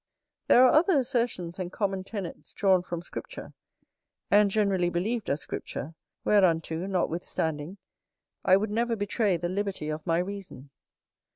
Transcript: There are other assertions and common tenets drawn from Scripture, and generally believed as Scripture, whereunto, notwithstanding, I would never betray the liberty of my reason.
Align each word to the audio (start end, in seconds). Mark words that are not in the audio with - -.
There 0.47 0.65
are 0.65 0.71
other 0.73 0.97
assertions 0.97 1.59
and 1.59 1.71
common 1.71 2.03
tenets 2.03 2.53
drawn 2.53 2.81
from 2.81 3.03
Scripture, 3.03 3.53
and 4.31 4.49
generally 4.49 4.89
believed 4.89 5.29
as 5.29 5.41
Scripture, 5.41 5.93
whereunto, 6.23 6.87
notwithstanding, 6.87 7.77
I 8.43 8.57
would 8.57 8.71
never 8.71 8.95
betray 8.95 9.37
the 9.37 9.47
liberty 9.47 9.89
of 9.89 10.07
my 10.07 10.17
reason. 10.17 10.71